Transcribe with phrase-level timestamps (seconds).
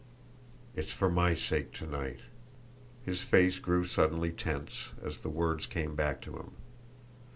[0.75, 2.21] "It's for my sake to night!"
[3.03, 6.53] His face grew suddenly tense, as the words came back to him.